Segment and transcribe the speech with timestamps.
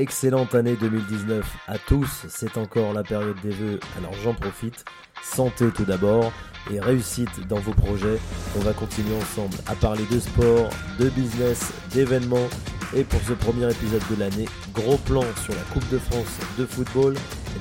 [0.00, 2.26] excellente année 2019 à tous.
[2.28, 4.84] C'est encore la période des vœux, alors j'en profite.
[5.22, 6.32] Santé tout d'abord
[6.72, 8.18] et réussite dans vos projets.
[8.56, 12.48] On va continuer ensemble à parler de sport, de business, d'événements.
[12.94, 16.64] Et pour ce premier épisode de l'année, gros plan sur la Coupe de France de
[16.64, 17.14] football,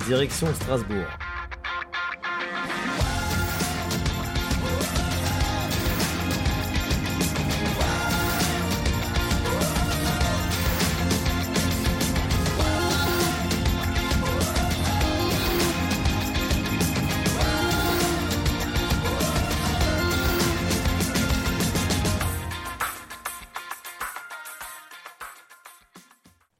[0.07, 1.07] direction Strasbourg.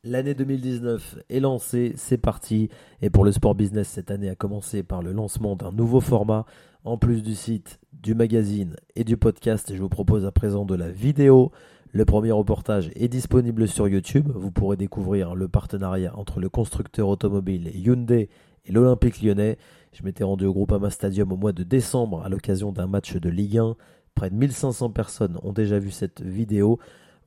[0.07, 2.70] L'année 2019 est lancée, c'est parti.
[3.02, 6.45] Et pour le sport business, cette année a commencé par le lancement d'un nouveau format.
[6.85, 10.75] En plus du site, du magazine et du podcast, je vous propose à présent de
[10.75, 11.52] la vidéo.
[11.91, 14.30] Le premier reportage est disponible sur YouTube.
[14.33, 18.30] Vous pourrez découvrir le partenariat entre le constructeur automobile Hyundai
[18.66, 19.58] et l'Olympique lyonnais.
[19.92, 23.27] Je m'étais rendu au Groupama Stadium au mois de décembre à l'occasion d'un match de
[23.27, 23.75] Ligue 1.
[24.16, 26.80] Près de 1500 personnes ont déjà vu cette vidéo.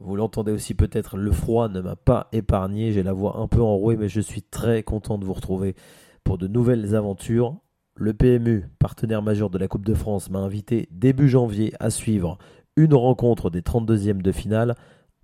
[0.03, 3.61] Vous l'entendez aussi peut-être, le froid ne m'a pas épargné, j'ai la voix un peu
[3.61, 5.77] enrouée, mais je suis très content de vous retrouver
[6.25, 7.57] pour de nouvelles aventures.
[7.97, 12.39] Le PMU, partenaire majeur de la Coupe de France, m'a invité début janvier à suivre
[12.77, 14.75] une rencontre des 32e de finale.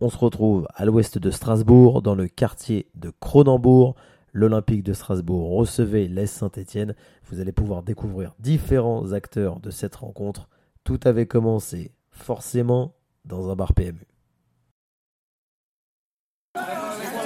[0.03, 3.95] On se retrouve à l'ouest de Strasbourg, dans le quartier de Cronenbourg.
[4.35, 6.95] L'Olympique de Strasbourg recevait l'Est Saint-Étienne.
[7.31, 10.51] Vous allez pouvoir découvrir différents acteurs de cette rencontre.
[10.85, 12.93] Tout avait commencé forcément
[13.25, 14.07] dans un bar PMU.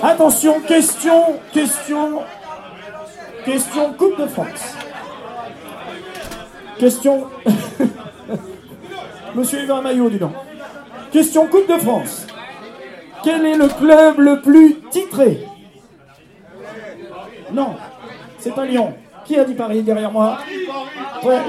[0.02, 2.22] Attention, question, question,
[3.44, 4.74] question Coupe de France.
[6.78, 7.26] Question.
[9.34, 10.32] Monsieur Yvan Maillot, dis donc.
[11.12, 12.26] Question Coupe de France.
[13.22, 15.44] Quel est le club le plus titré?
[17.52, 17.74] Non,
[18.38, 18.94] c'est pas Lyon.
[19.24, 20.38] Qui a dit Paris derrière moi?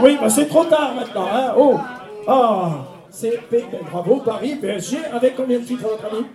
[0.02, 1.28] Oui, bah c'est trop tard maintenant.
[1.34, 1.80] Hein oh,
[2.28, 2.72] ah,
[3.10, 3.40] c'est
[3.90, 4.98] bravo Paris, PSG.
[5.14, 6.26] Avec combien de titres, votre ami?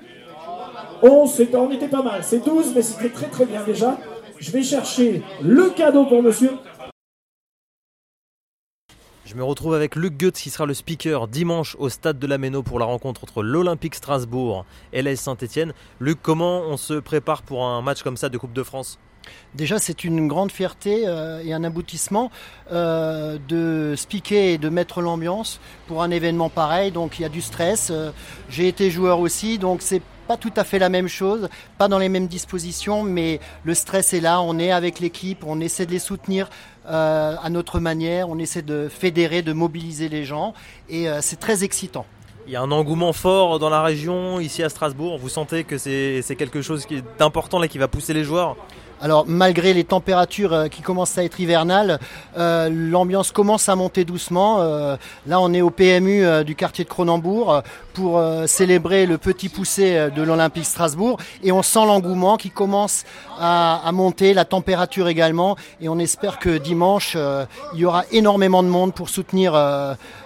[1.02, 2.22] 11, on était pas mal.
[2.22, 3.98] C'est 12, mais c'était très très bien déjà.
[4.38, 6.50] Je vais chercher le cadeau pour monsieur.
[9.24, 12.38] Je me retrouve avec Luc Goetz qui sera le speaker dimanche au stade de la
[12.38, 15.72] Méno pour la rencontre entre l'Olympique Strasbourg et l'AS Saint-Etienne.
[16.00, 18.98] Luc, comment on se prépare pour un match comme ça de Coupe de France?
[19.54, 22.30] Déjà, c'est une grande fierté euh, et un aboutissement
[22.70, 26.92] euh, de speaker et de mettre l'ambiance pour un événement pareil.
[26.92, 27.88] Donc, il y a du stress.
[27.90, 28.12] Euh,
[28.48, 31.48] j'ai été joueur aussi, donc c'est pas tout à fait la même chose,
[31.78, 34.40] pas dans les mêmes dispositions, mais le stress est là.
[34.40, 36.48] On est avec l'équipe, on essaie de les soutenir
[36.88, 40.54] à notre manière, on essaie de fédérer, de mobiliser les gens,
[40.88, 42.06] et c'est très excitant.
[42.46, 45.18] Il y a un engouement fort dans la région, ici à Strasbourg.
[45.18, 46.86] Vous sentez que c'est quelque chose
[47.18, 48.56] d'important là qui va pousser les joueurs?
[49.00, 51.98] Alors malgré les températures euh, qui commencent à être hivernales,
[52.38, 54.60] euh, l'ambiance commence à monter doucement.
[54.60, 54.96] Euh,
[55.26, 57.62] là on est au PMU du quartier de Cronenbourg
[57.94, 63.04] pour célébrer le petit poussé de l'Olympique Strasbourg et on sent l'engouement qui commence
[63.38, 67.16] à, monter, la température également et on espère que dimanche
[67.74, 69.54] il y aura énormément de monde pour soutenir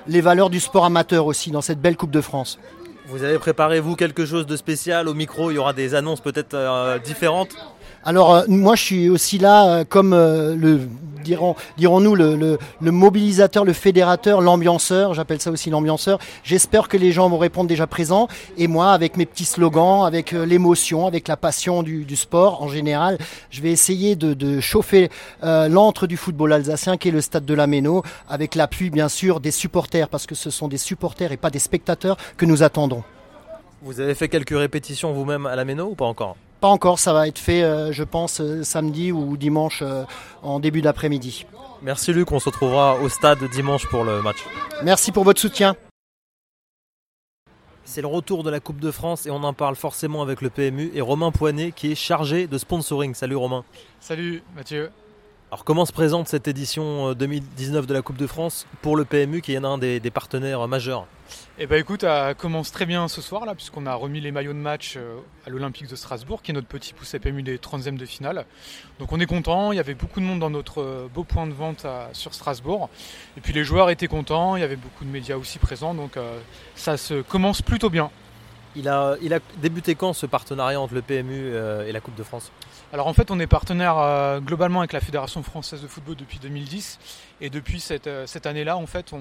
[0.07, 2.59] les valeurs du sport amateur aussi dans cette belle Coupe de France.
[3.07, 5.51] Vous avez préparé vous quelque chose de spécial au micro?
[5.51, 6.57] Il y aura des annonces peut-être
[7.05, 7.57] différentes?
[8.05, 10.81] Alors euh, moi je suis aussi là euh, comme euh, le
[11.23, 16.19] dirons dirons-nous le, mobilisateur, le fédérateur, l'ambianceur, j'appelle ça aussi l'ambianceur.
[16.45, 20.33] J'espère que les gens vont répondre déjà présents et moi avec mes petits slogans, avec
[20.33, 23.19] l'émotion, avec la passion du, sport en général,
[23.51, 25.11] je vais essayer de, chauffer
[25.43, 29.41] l'antre du football alsacien qui est le stade de la Méno avec l'appui bien sûr
[29.41, 33.03] des supporters parce que ce sont des supporters et pas des spectateurs que nous attendons.
[33.83, 36.37] Vous avez fait quelques répétitions vous-même à la Méno ou pas encore?
[36.61, 40.05] Pas encore, ça va être fait, euh, je pense, euh, samedi ou dimanche euh,
[40.43, 41.47] en début d'après-midi.
[41.83, 44.45] Merci Luc, on se retrouvera au stade dimanche pour le match.
[44.83, 45.75] Merci pour votre soutien.
[47.85, 50.51] C'est le retour de la Coupe de France et on en parle forcément avec le
[50.51, 53.15] PMU et Romain Poinet qui est chargé de sponsoring.
[53.15, 53.65] Salut Romain.
[53.99, 54.91] Salut Mathieu.
[55.53, 59.41] Alors comment se présente cette édition 2019 de la Coupe de France pour le PMU
[59.41, 61.09] qui est un des partenaires majeurs?
[61.59, 64.53] Eh ben écoute, ça commence très bien ce soir là, puisqu'on a remis les maillots
[64.53, 67.97] de match euh, à l'Olympique de Strasbourg, qui est notre petit pouce PMU des 30e
[67.97, 68.47] de finale.
[68.99, 71.47] Donc on est content, il y avait beaucoup de monde dans notre euh, beau point
[71.47, 72.89] de vente sur Strasbourg.
[73.37, 76.17] Et puis les joueurs étaient contents, il y avait beaucoup de médias aussi présents, donc
[76.17, 76.39] euh,
[76.75, 78.11] ça se commence plutôt bien.
[78.77, 79.17] Il a,
[79.61, 81.55] débuté quand ce partenariat entre le PMU
[81.87, 82.51] et la Coupe de France?
[82.93, 86.41] Alors en fait, on est partenaire euh, globalement avec la Fédération française de football depuis
[86.41, 86.99] 2010.
[87.41, 89.13] Et depuis cette, euh, cette année-là, en fait,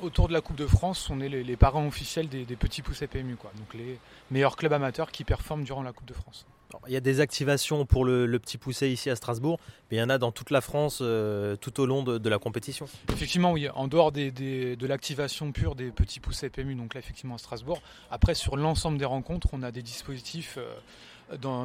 [0.00, 3.36] autour de la Coupe de France, on est les, parents officiels des, petits poussés PMU.
[3.36, 3.50] Quoi.
[3.58, 3.98] Donc les
[4.30, 6.46] meilleurs clubs amateurs qui performent durant la Coupe de France.
[6.86, 9.58] Il y a des activations pour le, petit poussé ici à Strasbourg,
[9.90, 12.38] mais il y en a dans toute la France euh, tout au long de, la
[12.38, 12.86] compétition.
[13.12, 17.38] Effectivement, oui, en dehors de l'activation pure des petits poussés PMU, donc là effectivement à
[17.38, 17.80] Strasbourg,
[18.10, 20.74] après sur l'ensemble des rencontres, on a des dispositifs euh,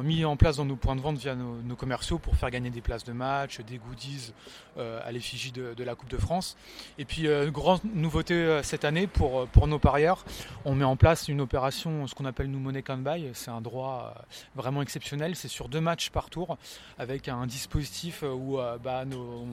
[0.02, 2.80] mis en place dans nos points de vente via nos, commerciaux pour faire gagner des
[2.80, 4.32] places de match, des goodies
[4.76, 6.56] euh, à l'effigie de, la Coupe de France.
[6.98, 10.24] Et puis, euh, grande nouveauté euh, cette année pour, pour nos parieurs,
[10.64, 13.30] on met en place une opération, ce qu'on appelle nous Money Can Buy.
[13.34, 14.14] C'est un droit
[14.54, 15.36] vraiment exceptionnel.
[15.36, 16.58] C'est sur deux matchs par tour
[16.98, 19.46] avec un dispositif où bah, nos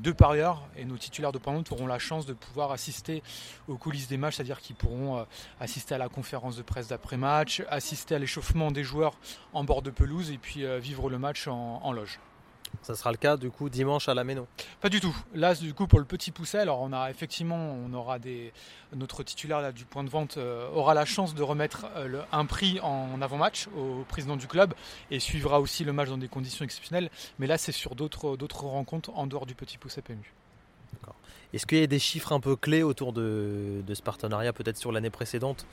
[0.00, 3.22] deux parieurs et nos titulaires de vente auront la chance de pouvoir assister
[3.68, 5.26] aux coulisses des matchs, c'est-à-dire qu'ils pourront
[5.60, 9.14] assister à la conférence de presse d'après-match, assister à l'échauffement des joueurs
[9.52, 12.18] en bord de pelouse et puis euh, vivre le match en, loge.
[12.82, 14.46] Ça sera le cas du coup dimanche à la Méno
[14.80, 15.14] Pas du tout.
[15.34, 18.52] Là du coup pour le petit pousset, alors on a effectivement on aura des
[18.94, 22.46] notre titulaire là, du point de vente euh, aura la chance de remettre euh, un
[22.46, 24.74] prix en avant-match au président du club
[25.10, 27.10] et suivra aussi le match dans des conditions exceptionnelles.
[27.38, 30.32] Mais là c'est sur d'autres d'autres rencontres en dehors du petit pousset PMU.
[31.52, 34.78] Est-ce qu'il y a des chiffres un peu clés autour de, de ce partenariat peut-être
[34.78, 35.66] sur l'année précédente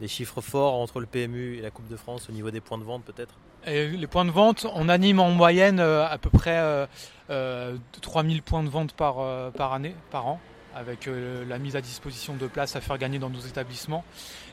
[0.00, 2.78] des chiffres forts entre le PMU et la Coupe de France au niveau des points
[2.78, 3.34] de vente peut-être?
[3.66, 6.86] Les points de vente, on anime en moyenne euh, à peu près euh,
[7.30, 10.40] euh, 3000 points de vente par, euh, par année, par an
[10.78, 14.04] avec la mise à disposition de places à faire gagner dans nos établissements.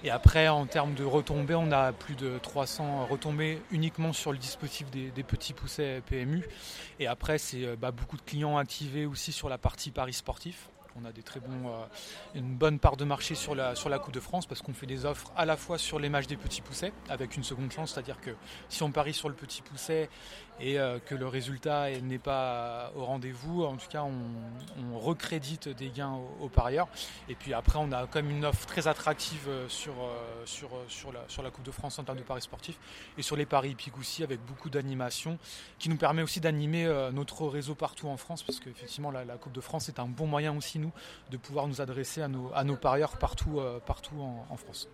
[0.05, 4.37] Et après, en termes de retombées, on a plus de 300 retombées uniquement sur le
[4.37, 6.47] dispositif des, petits poussets PMU.
[7.01, 10.69] Et après, c'est bah, beaucoup de clients activés aussi sur la partie Paris sportif.
[11.01, 11.85] On a des très bons, euh,
[12.35, 14.85] une bonne part de marché sur la, sur la Coupe de France parce qu'on fait
[14.85, 17.93] des offres à la fois sur les matchs des petits poussets avec une seconde chance,
[17.93, 18.31] c'est-à-dire que
[18.69, 20.09] si on parie sur le petit pousset
[20.59, 25.89] et euh, que le résultat n'est pas au rendez-vous, en tout cas on, recrédite des
[25.89, 26.87] gains aux, parieurs.
[27.27, 29.93] Et puis après on a quand même une offre très attractive euh, sur,
[30.45, 32.77] sur, sur, la, sur la Coupe de France en termes de paris sportifs
[33.17, 35.39] et sur les paris hippiques aussi avec beaucoup d'animation
[35.79, 39.53] qui nous permet aussi d'animer notre réseau partout en France parce qu'effectivement la, la Coupe
[39.53, 40.82] de France est un bon moyen aussi
[41.31, 44.15] de pouvoir nous adresser à nos, parieurs partout, euh, partout
[44.49, 44.87] en, France.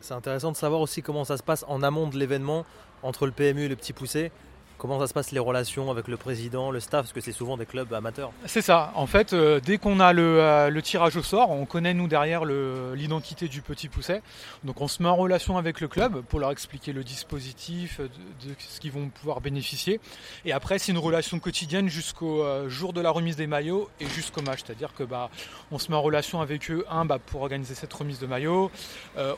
[0.00, 2.64] C'est intéressant de savoir aussi comment ça se passe en amont de l'événement
[3.02, 4.30] entre le PMU et le Petit Poussé.
[4.78, 7.56] Comment ça se passe les relations avec le président, le staff, parce que c'est souvent
[7.56, 8.92] des clubs amateurs C'est ça.
[8.94, 12.44] En fait, euh, dès qu'on a euh, le, tirage au sort, on connaît nous derrière
[12.44, 14.20] l'identité du petit pousset.
[14.64, 18.54] Donc on se met en relation avec le club pour leur expliquer le dispositif, de,
[18.58, 19.98] ce qu'ils vont pouvoir bénéficier.
[20.44, 24.06] Et après, c'est une relation quotidienne jusqu'au euh, jour de la remise des maillots et
[24.06, 24.60] jusqu'au match.
[24.66, 25.30] C'est-à-dire que bah,
[25.70, 28.70] on se met en relation avec eux, un, bah, pour organiser cette remise de maillots.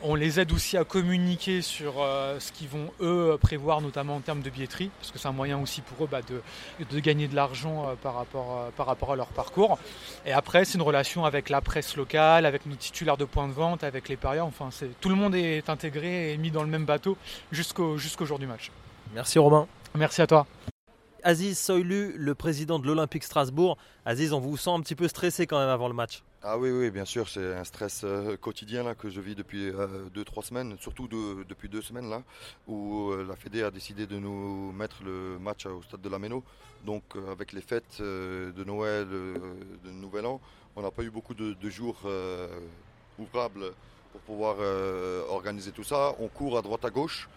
[0.03, 1.93] on les aide aussi à communiquer sur
[2.39, 5.81] ce qu'ils vont eux prévoir, notamment en termes de billetterie, parce que un moyen aussi
[5.81, 9.27] pour eux bah, de, gagner de l'argent euh, par, rapport, euh, par rapport à leur
[9.27, 9.79] parcours.
[10.25, 13.53] Et après, c'est une relation avec la presse locale, avec nos titulaires de points de
[13.53, 14.45] vente, avec les parieurs.
[14.45, 17.17] Enfin, tout le monde est intégré et mis dans le même bateau
[17.51, 18.71] jusqu'au jusqu'au jour du match.
[19.13, 19.67] Merci Romain.
[19.95, 20.45] Merci à toi.
[21.23, 23.77] Aziz Soylu, le président de l'Olympique Strasbourg.
[24.05, 26.23] Aziz, on vous sent un petit peu stressé quand même avant le match.
[26.41, 29.71] Ah oui, oui, bien sûr, c'est un stress euh, quotidien là, que je vis depuis
[29.71, 32.23] 2-3 euh, semaines, surtout depuis deux semaines là,
[32.65, 36.17] où euh, la Fédé a décidé de nous mettre le match au stade de la
[36.17, 36.41] Méno.
[36.85, 40.39] Donc avec les fêtes de Noël, de Nouvel An,
[40.77, 41.97] on n'a pas eu beaucoup de, jours
[43.17, 43.73] ouvrables
[44.13, 44.55] pour pouvoir
[45.29, 46.15] organiser tout ça.
[46.19, 47.27] On court à droite à gauche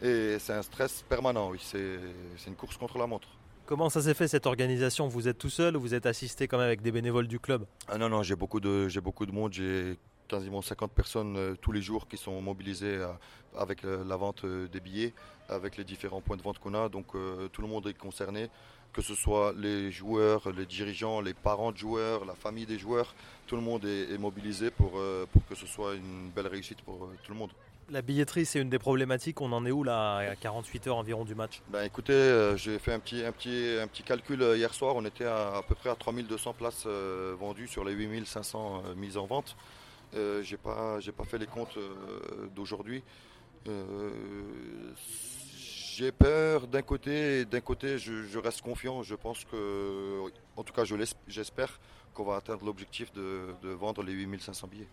[0.00, 3.28] et c'est un stress permanent, oui, c'est une course contre la montre.
[3.66, 5.08] Comment ça s'est fait cette organisation?
[5.08, 7.66] Vous êtes tout seul ou vous êtes assisté quand même avec des bénévoles du club?
[7.88, 9.52] Ah non, non, j'ai beaucoup de, monde.
[9.52, 9.98] J'ai
[10.28, 13.08] quasiment 50 personnes euh, tous les jours qui sont mobilisées euh,
[13.56, 15.14] avec euh, la vente des billets,
[15.48, 16.88] avec les différents points de vente qu'on a.
[16.88, 17.08] Donc
[17.52, 18.50] tout le monde est concerné,
[18.92, 23.14] que ce soit les joueurs, les dirigeants, les parents de joueurs, la famille des joueurs.
[23.46, 25.00] Tout le monde est, est mobilisé pour,
[25.32, 27.50] pour que ce soit une belle réussite pour tout le monde.
[27.88, 29.40] La billetterie, c'est une des problématiques.
[29.40, 31.62] On en est où là, à 48 heures environ du match?
[31.68, 34.96] Ben, Écoutez, euh, j'ai fait un petit, un, petit, un petit calcul euh, hier soir.
[34.96, 39.16] On était à, à peu près à 3200 places euh, vendues sur les 8500 mises
[39.16, 39.56] en vente.
[40.12, 41.78] Je n'ai pas, pas fait les comptes
[42.56, 43.04] d'aujourd'hui.
[45.96, 49.02] J'ai peur d'un côté et d'un côté, je, reste confiant.
[49.02, 50.20] Je pense que,
[50.56, 50.84] en tout cas,
[51.26, 51.80] j'espère
[52.12, 54.88] qu'on va atteindre l'objectif de, de vendre les 8500 billets.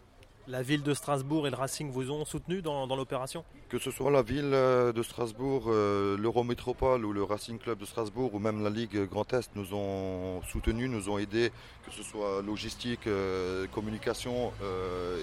[0.48, 3.46] La ville de Strasbourg et le Racing vous ont soutenu dans, l'opération?
[3.70, 7.86] Que ce soit la ville euh, de Strasbourg, euh, l'Eurométropole ou le Racing Club de
[7.86, 11.50] Strasbourg ou même la Ligue Grand Est nous ont soutenus, nous ont aidés,
[11.86, 14.52] que ce soit logistique, euh, communication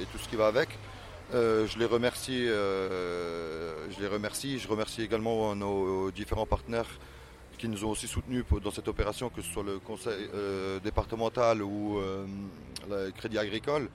[0.00, 0.70] et tout ce qui va avec.
[1.32, 2.46] Je les remercie.
[2.46, 4.58] je les remercie.
[4.58, 6.88] Je remercie également nos différents partenaires
[7.58, 10.28] qui nous ont aussi soutenus dans cette opération, que ce soit le conseil
[10.82, 12.00] départemental ou
[12.88, 13.88] le Crédit Agricole.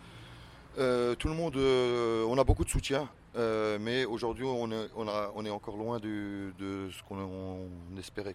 [0.78, 3.10] Euh, tout le monde, euh, on a beaucoup de soutien
[3.82, 6.54] mais aujourd'hui, on est, encore loin de
[6.90, 7.68] ce qu'on
[8.00, 8.34] espérait.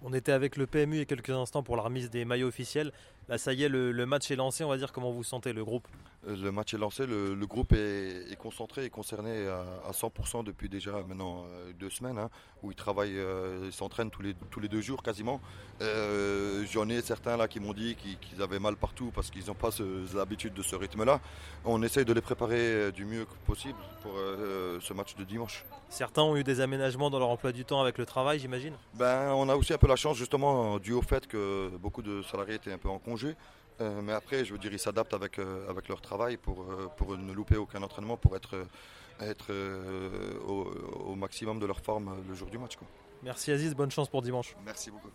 [0.00, 2.46] On était avec le PMU il y a quelques instants pour la remise des maillots
[2.46, 2.92] officiels.
[3.28, 4.64] Là, ça y est, le, match est lancé.
[4.64, 5.86] On va dire comment vous sentez le groupe
[6.26, 7.06] euh, Le match est lancé.
[7.06, 12.30] Le, groupe est, concentré et concerné à, 100% depuis déjà maintenant euh, deux semaines, hein,
[12.62, 15.40] où ils travaillent, euh, ils s'entraînent tous les, tous les deux jours quasiment.
[15.80, 19.70] J'en ai certains là qui m'ont dit qu'ils avaient mal partout parce qu'ils n'ont pas
[20.14, 21.20] l'habitude de ce rythme-là.
[21.64, 25.64] On essaye de les préparer du mieux possible pour ce match de dimanche.
[25.88, 28.74] Certains ont eu des aménagements dans leur emploi du temps avec le travail, j'imagine?
[28.94, 32.22] Ben, On a aussi un peu la chance justement dû au fait que beaucoup de
[32.22, 33.36] salariés étaient un peu en congé
[33.80, 36.88] euh, mais après, je veux dire, ils s'adaptent avec, euh, avec leur travail pour, euh,
[36.96, 38.54] pour ne louper aucun entraînement, pour être,
[39.20, 39.52] être
[40.46, 42.72] au, maximum de leur forme le jour du match.
[43.22, 44.54] Merci Aziz, bonne chance pour dimanche.
[44.64, 45.10] Merci beaucoup.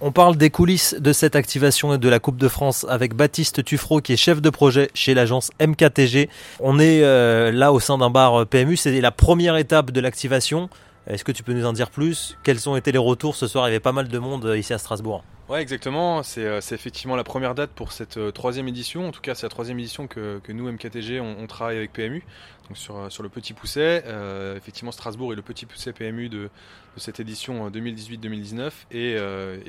[0.00, 3.64] On parle des coulisses de cette activation et de la Coupe de France avec Baptiste
[3.64, 6.30] Tuffreau qui est chef de projet chez l'agence MKTG.
[6.60, 7.00] On est
[7.52, 10.70] là au sein d'un bar PMU, c'est la première étape de l'activation.
[11.06, 12.38] Est-ce que tu peux nous en dire plus?
[12.44, 13.34] Quels ont été les retours?
[13.34, 15.24] Ce soir Il y avait pas mal de monde ici à Strasbourg.
[15.48, 16.22] Ouais, exactement.
[16.22, 19.08] C'est euh, effectivement la première date pour cette euh, troisième édition.
[19.08, 22.22] En tout cas, c'est la troisième édition que, nous, MKTG, on, travaille avec PMU.
[22.68, 24.04] Donc sur, euh, sur le Petit Pousset.
[24.56, 26.50] effectivement, Strasbourg est le Petit Pousset PMU de,
[26.98, 29.14] cette édition 2018-2019 et,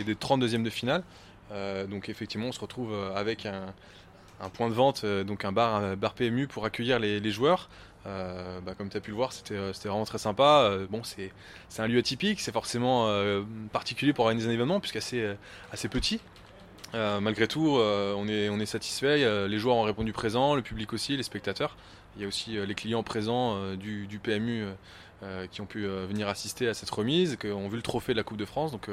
[0.04, 1.04] des 32e de finale.
[1.88, 3.74] donc effectivement, on se retrouve avec un,
[4.54, 7.70] point de vente, donc un bar PMU pour accueillir les joueurs.
[8.06, 10.62] Euh, bah, comme tu as pu le voir, c'était euh, vraiment très sympa.
[10.64, 11.32] Euh, bon, c'est
[11.78, 13.08] un lieu atypique, c'est forcément
[13.72, 15.36] particulier pour organiser un événement, puisqu'assez
[15.72, 16.20] assez petit.
[16.94, 19.48] malgré tout, on est, satisfait.
[19.48, 21.78] Les joueurs ont répondu présent, le public aussi, les spectateurs.
[22.16, 24.66] Il y a aussi les clients présents du, du, PMU
[25.52, 28.24] qui ont pu venir assister à cette remise, qui ont vu le trophée de la
[28.24, 28.72] Coupe de France.
[28.72, 28.90] Donc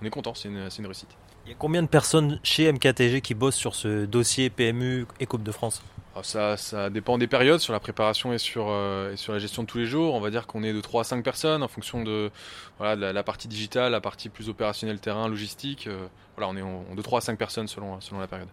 [0.00, 1.10] on est content, c'est une, une réussite.
[1.44, 5.26] Il y a combien de personnes chez MKTG qui bossent sur ce dossier PMU et
[5.26, 5.82] Coupe de France?
[6.22, 9.62] Ça, ça, dépend des périodes, sur la préparation et sur, euh, et sur la gestion
[9.62, 10.14] de tous les jours.
[10.14, 12.30] On va dire qu'on est de 3 à 5 personnes en fonction de,
[12.78, 15.86] voilà, de la, partie digitale, la partie plus opérationnelle terrain, logistique.
[15.86, 18.48] Euh, voilà, on est de 3 à 5 personnes selon, selon la période.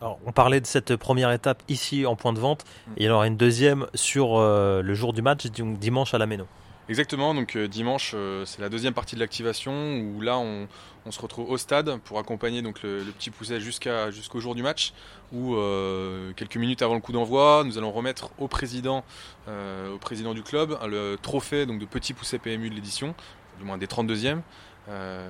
[0.00, 2.92] Alors, on parlait de cette première étape ici en point de vente, mm.
[2.96, 6.14] et il y en aura une deuxième sur euh, le jour du match, donc dimanche
[6.14, 6.46] à la Méno.
[6.88, 8.14] Exactement, donc dimanche
[8.46, 10.66] c'est la deuxième partie de l'activation où là on,
[11.10, 14.94] se retrouve au stade pour accompagner donc le, petit pousset jusqu'au jour du match
[15.32, 19.04] où euh, quelques minutes avant le coup d'envoi nous allons remettre au président
[19.48, 23.14] euh, au président du club le trophée donc de petit pousset PMU de l'édition
[23.58, 24.40] du moins des 32e
[24.88, 25.28] euh,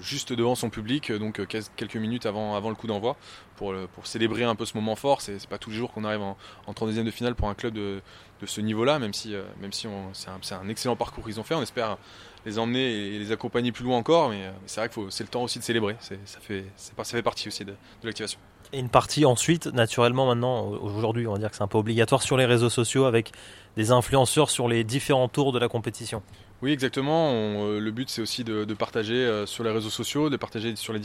[0.00, 1.40] juste devant son public, donc
[1.76, 3.16] quelques minutes avant, avant le coup d'envoi,
[3.56, 3.74] pour,
[4.04, 5.20] célébrer un peu ce moment fort.
[5.20, 6.36] C'est pas tous les jours qu'on arrive en,
[6.66, 8.00] en 32e de finale pour un club de,
[8.40, 11.54] de ce niveau-là, même si, même si c'est un, excellent parcours qu'ils ont fait.
[11.54, 11.96] On espère
[12.44, 14.30] les emmener et les accompagner plus loin encore.
[14.30, 15.96] Mais euh, c'est vrai que c'est le temps aussi de célébrer.
[16.00, 18.38] Ça fait, ça fait partie aussi de, l'activation.
[18.72, 22.22] Et une partie ensuite, naturellement maintenant, aujourd'hui, on va dire que c'est un peu obligatoire
[22.22, 23.32] sur les réseaux sociaux avec
[23.76, 26.22] des influenceurs sur les différents tours de la compétition.
[26.64, 27.30] Oui, exactement.
[27.34, 30.94] Euh, le but, c'est aussi de, partager euh, sur les réseaux sociaux, de partager sur
[30.94, 31.00] les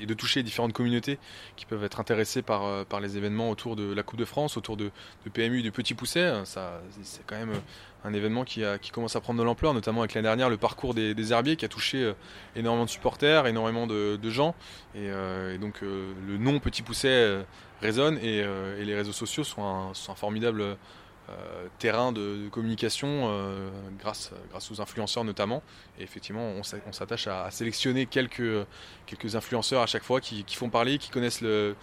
[0.00, 1.20] et de toucher les différentes communautés
[1.54, 4.76] qui peuvent être intéressées par, par les événements autour de la Coupe de France, autour
[4.76, 4.90] de,
[5.24, 6.32] de PMU, du Petit Pousset.
[6.44, 7.54] C'est quand même
[8.06, 11.32] un événement qui, commence à prendre de l'ampleur, notamment avec l'année dernière le parcours des,
[11.32, 12.12] herbiers qui a touché euh,
[12.54, 14.54] énormément de supporters, énormément de, gens.
[14.94, 17.44] Et, euh, donc euh, le nom Petit Pousset
[17.80, 18.44] résonne et,
[18.78, 20.76] les réseaux sociaux sont un, formidable
[21.78, 23.30] terrain de, communication
[23.98, 25.62] grâce, grâce aux influenceurs notamment.
[25.98, 28.66] Et effectivement, on s'attache à, sélectionner quelques,
[29.06, 31.74] quelques influenceurs à chaque fois qui, font parler, qui connaissent le,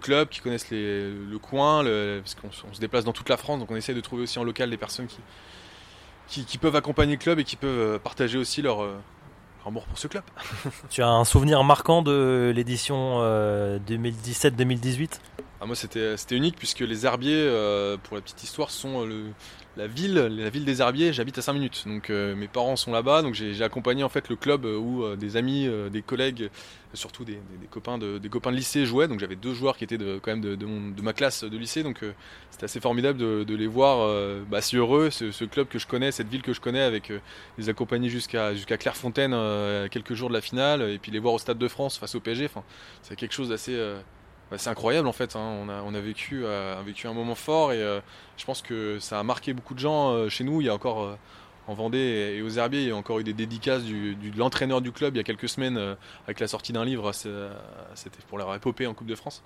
[0.00, 3.76] club, qui connaissent le coin, parce qu'on se déplace dans toute la France, donc on
[3.76, 5.18] essaie de trouver aussi en local des personnes qui,
[6.28, 8.96] qui, peuvent accompagner le club et qui peuvent euh, partager aussi leur, euh,
[9.68, 10.24] amour pour ce club.
[10.90, 15.06] tu as un souvenir marquant de l'édition 2017-2018 euh,
[15.60, 17.48] ah, Moi c'était unique puisque les herbiers,
[18.02, 19.26] pour la petite histoire, sont le,
[19.78, 21.84] la ville, la ville des Herbiers, j'habite à 5 minutes.
[21.86, 25.04] Donc euh, mes parents sont là-bas, donc j'ai accompagné en fait le club euh, où
[25.04, 26.50] euh, des amis, des collègues,
[26.94, 27.38] surtout des,
[27.70, 29.06] copains de, copains de lycée jouaient.
[29.06, 32.04] Donc j'avais deux joueurs qui étaient de, même de, ma classe de lycée, donc
[32.50, 34.08] c'était assez formidable de, les voir
[34.50, 35.10] bah, si heureux.
[35.10, 37.12] Ce, club que je connais, cette ville que je connais, avec
[37.56, 39.32] les accompagner jusqu'à Clairefontaine
[39.90, 42.20] quelques jours de la finale, et puis les voir au Stade de France face au
[42.20, 42.48] PSG.
[43.02, 43.78] C'est quelque chose d'assez
[44.50, 45.36] bah, c'est incroyable en fait.
[45.36, 45.66] Hein.
[45.66, 48.00] On, a, euh, vécu un moment fort et euh,
[48.36, 50.60] je pense que ça a marqué beaucoup de gens euh, chez nous.
[50.60, 51.18] Il y a encore
[51.66, 54.90] en Vendée et aux Herbiers, il y a encore eu des dédicaces de l'entraîneur du
[54.90, 57.12] club il y a quelques semaines avec la sortie d'un livre.
[57.12, 59.42] C'était pour leur épopée en Coupe de France.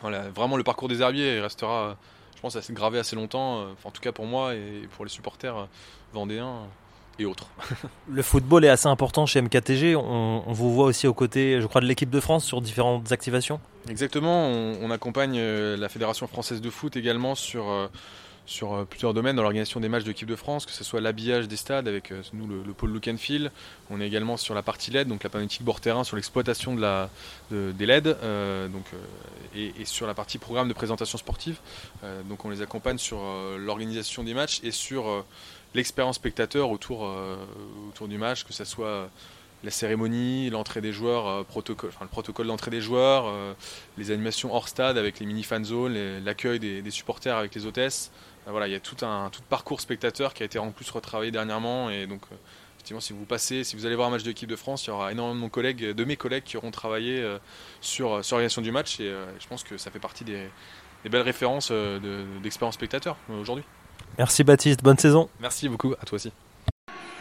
[0.00, 1.96] Voilà, vraiment le parcours des Herbiers restera,
[2.34, 3.64] je pense, assez gravé assez longtemps.
[3.84, 5.68] en tout cas pour moi et pour les supporters
[6.12, 6.66] vendéens
[7.18, 7.48] et autres.
[8.08, 9.96] le football est assez important chez MKTG.
[9.96, 13.60] On, vous voit aussi aux côtés, je crois, de l'équipe de France sur différentes activations.
[13.88, 14.48] Exactement.
[14.48, 17.88] On, accompagne euh, la Fédération française de foot également sur, euh,
[18.46, 21.00] sur euh, plusieurs domaines dans l'organisation des matchs de l'équipe de France, que ce soit
[21.00, 23.50] l'habillage des stades avec nous le, pôle look and feel.
[23.90, 26.80] On est également sur la partie LED, donc la panotique bord terrain, sur l'exploitation de
[26.80, 27.10] la,
[27.50, 28.04] des LED,
[28.70, 28.84] donc,
[29.56, 31.58] et, sur la partie programme de présentation sportive.
[32.28, 33.20] donc on les accompagne sur
[33.58, 35.24] l'organisation des matchs et sur
[35.74, 37.08] l'expérience spectateur autour,
[37.88, 39.10] autour du match, que ce soit
[39.64, 43.54] la cérémonie, l'entrée des joueurs, euh, protocole, enfin, le protocole d'entrée des joueurs, euh,
[43.96, 48.10] les animations hors stade avec les mini fan zones, l'accueil des, supporters avec les hôtesses.
[48.46, 50.90] Euh, voilà, il y a tout un tout parcours spectateur qui a été en plus
[50.90, 52.22] retravaillé dernièrement et donc
[52.76, 54.90] effectivement si vous passez, si vous allez voir un match de l'équipe de France, il
[54.90, 57.24] y aura énormément de, collègues, de mes collègues qui auront travaillé
[57.80, 60.48] sur sur l'organisation du match et je pense que ça fait partie des,
[61.08, 61.70] belles références
[62.42, 63.64] d'expérience spectateur aujourd'hui.
[64.18, 65.28] Merci Baptiste, bonne saison.
[65.40, 66.32] Merci beaucoup à toi aussi.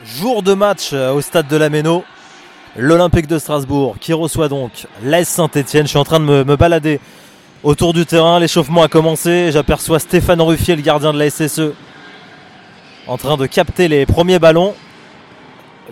[0.04, 2.04] Jour de match au stade de la Méno
[2.78, 5.84] l'Olympique de Strasbourg qui reçoit donc l'AS Saint-Etienne.
[5.84, 7.00] Je suis en train de me, balader
[7.64, 8.40] autour du terrain.
[8.40, 9.52] L'échauffement a commencé.
[9.52, 11.74] J'aperçois Stéphane Ruffier, le gardien de la SSE,
[13.08, 14.74] en train de capter les premiers ballons.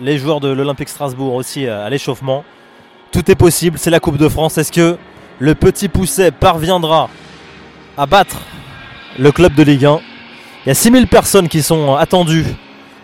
[0.00, 2.44] Les joueurs de l'Olympique Strasbourg aussi à l'échauffement.
[3.12, 4.56] Tout est possible, c'est la Coupe de France.
[4.56, 4.96] Est-ce que
[5.38, 7.10] le petit Pousset parviendra
[7.98, 8.40] à battre
[9.18, 10.00] le club de Ligue 1
[10.66, 12.44] Il y a 6000 personnes qui sont attendues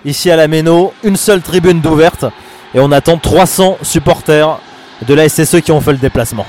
[0.04, 2.26] ici à la Méno, une seule tribune d'ouverte
[2.74, 4.58] et on attend 300 supporters
[5.06, 6.44] de la SSE qui ont fait le déplacement.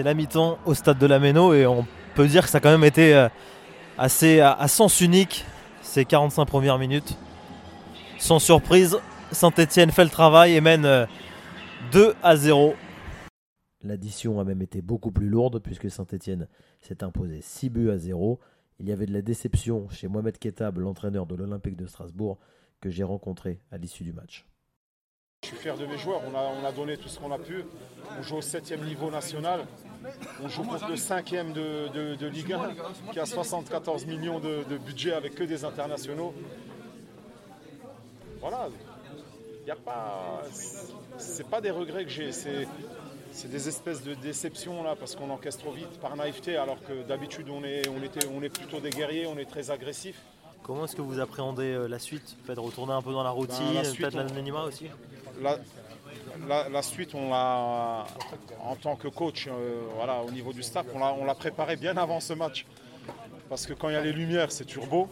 [0.00, 2.60] C'est la mi-temps au stade de la Méno et on peut dire que ça a
[2.62, 3.28] quand même été euh,
[3.98, 5.44] assez à, sens unique
[5.82, 7.18] ces 45 premières minutes.
[8.16, 8.96] Sans surprise,
[9.30, 11.06] Saint-Etienne fait le travail et mène
[11.92, 12.74] 2 euh, à 0.
[13.82, 16.48] L'addition a même été beaucoup plus lourde puisque Saint-Etienne
[16.80, 18.40] s'est imposé 6 buts à 0.
[18.78, 22.38] Il y avait de la déception chez Mohamed Ketab, l'entraîneur de l'Olympique de Strasbourg,
[22.80, 24.46] que j'ai rencontré à l'issue du match.
[25.42, 27.64] Je suis fier de mes joueurs, on a, donné tout ce qu'on a pu.
[28.18, 29.66] On joue au 7 niveau national.
[30.42, 35.12] On joue contre le 5 de, de, Ligue 1 qui a 74 millions de, budget
[35.12, 36.34] avec que des internationaux.
[38.40, 38.68] Voilà.
[39.60, 40.42] Il n'y a pas.
[41.18, 42.66] C'est pas des regrets que j'ai, c'est,
[43.44, 47.48] des espèces de déceptions là parce qu'on encaisse trop vite par naïveté alors que d'habitude
[47.50, 50.20] on est, on, était, on est plutôt des guerriers, on est très agressifs.
[50.62, 52.36] Comment est-ce que vous appréhendez euh, la suite?
[52.46, 54.86] Faites retourner un peu dans la routine, ben, peut-être l'anonymat aussi?
[55.40, 55.58] La,
[56.82, 58.06] suite, on l'a,
[58.62, 62.20] en tant que coach, euh, voilà, au niveau du staff, on l'a, préparé bien avant
[62.20, 62.66] ce match.
[63.48, 65.08] Parce que quand il y a les lumières, c'est turbo.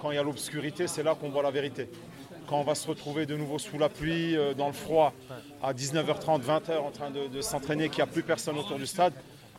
[0.00, 1.88] Quand il y a l'obscurité, c'est là qu'on voit la vérité.
[2.46, 5.12] Quand on va se retrouver de nouveau sous la pluie, euh, dans le froid,
[5.62, 9.12] à 19h30, 20h, en train de, s'entraîner, qu'il n'y a plus personne autour du stade,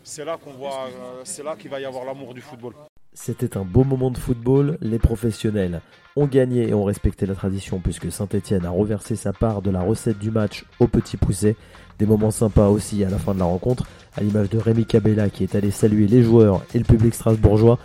[0.03, 2.73] c'est là qu'on voit, euh, c'est là qu'il va y avoir l'amour du football.
[3.13, 4.77] C'était un beau moment de football.
[4.81, 5.81] Les professionnels
[6.15, 9.81] ont gagné et ont respecté la tradition puisque Saint-Etienne a reversé sa part de la
[9.81, 11.55] recette du match au petit poussé.
[11.97, 15.29] Des moments sympas aussi à la fin de la rencontre, à l'image de Rémi Cabella
[15.29, 17.79] qui est allé saluer les joueurs et le public strasbourgeois.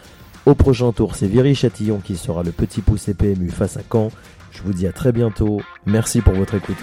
[0.47, 4.11] Au prochain tour, c'est Viry Châtillon qui sera le petit poussé PMU face à Caen.
[4.51, 5.63] Je vous dis à très bientôt.
[5.87, 6.77] Merci pour votre écoute.